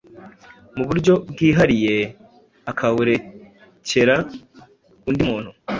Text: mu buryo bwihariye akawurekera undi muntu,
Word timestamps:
mu 0.75 0.83
buryo 0.87 1.13
bwihariye 1.31 1.95
akawurekera 2.71 4.15
undi 5.09 5.21
muntu, 5.29 5.49